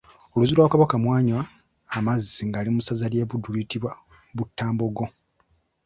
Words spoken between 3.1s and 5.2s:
lye Buddu luyitibwa Buttambogo.